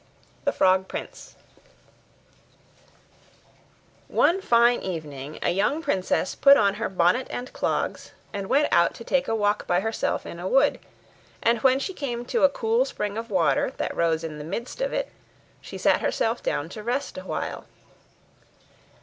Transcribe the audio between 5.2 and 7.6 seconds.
a young princess put on her bonnet and